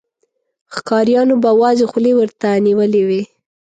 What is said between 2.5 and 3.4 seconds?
نيولې وې.